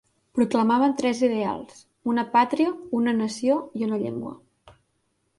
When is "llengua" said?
4.05-4.33